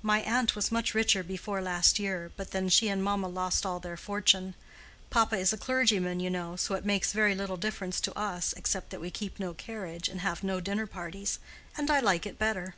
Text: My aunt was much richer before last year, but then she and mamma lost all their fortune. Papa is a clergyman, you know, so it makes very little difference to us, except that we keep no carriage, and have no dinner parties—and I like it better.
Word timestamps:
My 0.00 0.22
aunt 0.22 0.56
was 0.56 0.72
much 0.72 0.94
richer 0.94 1.22
before 1.22 1.60
last 1.60 1.98
year, 1.98 2.32
but 2.38 2.52
then 2.52 2.70
she 2.70 2.88
and 2.88 3.04
mamma 3.04 3.28
lost 3.28 3.66
all 3.66 3.78
their 3.78 3.98
fortune. 3.98 4.54
Papa 5.10 5.36
is 5.36 5.52
a 5.52 5.58
clergyman, 5.58 6.18
you 6.18 6.30
know, 6.30 6.56
so 6.56 6.76
it 6.76 6.86
makes 6.86 7.12
very 7.12 7.34
little 7.34 7.58
difference 7.58 8.00
to 8.00 8.18
us, 8.18 8.54
except 8.56 8.88
that 8.88 9.02
we 9.02 9.10
keep 9.10 9.38
no 9.38 9.52
carriage, 9.52 10.08
and 10.08 10.22
have 10.22 10.42
no 10.42 10.60
dinner 10.60 10.86
parties—and 10.86 11.90
I 11.90 12.00
like 12.00 12.24
it 12.24 12.38
better. 12.38 12.74